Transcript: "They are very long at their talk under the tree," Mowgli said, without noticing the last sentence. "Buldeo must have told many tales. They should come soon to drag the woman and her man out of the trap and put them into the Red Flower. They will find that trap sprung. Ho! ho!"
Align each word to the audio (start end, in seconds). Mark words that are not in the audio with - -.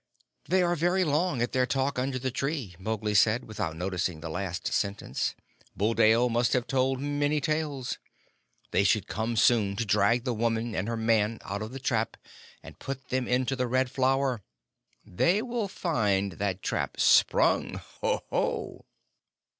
"They 0.49 0.63
are 0.63 0.75
very 0.75 1.03
long 1.03 1.43
at 1.43 1.51
their 1.51 1.67
talk 1.67 1.99
under 1.99 2.17
the 2.17 2.31
tree," 2.31 2.75
Mowgli 2.79 3.13
said, 3.13 3.45
without 3.47 3.75
noticing 3.75 4.19
the 4.19 4.31
last 4.31 4.73
sentence. 4.73 5.35
"Buldeo 5.77 6.27
must 6.27 6.53
have 6.53 6.65
told 6.65 6.99
many 6.99 7.39
tales. 7.39 7.99
They 8.71 8.83
should 8.83 9.05
come 9.05 9.35
soon 9.35 9.75
to 9.75 9.85
drag 9.85 10.23
the 10.23 10.33
woman 10.33 10.73
and 10.73 10.87
her 10.87 10.97
man 10.97 11.37
out 11.43 11.61
of 11.61 11.71
the 11.71 11.79
trap 11.79 12.17
and 12.63 12.79
put 12.79 13.09
them 13.09 13.27
into 13.27 13.55
the 13.55 13.67
Red 13.67 13.91
Flower. 13.91 14.41
They 15.05 15.43
will 15.43 15.67
find 15.67 16.31
that 16.31 16.63
trap 16.63 16.99
sprung. 16.99 17.75
Ho! 18.01 18.23
ho!" 18.31 18.85